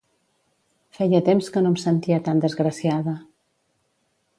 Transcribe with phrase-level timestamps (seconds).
[0.99, 3.19] Feia temps que no em sentia tan desgraciada.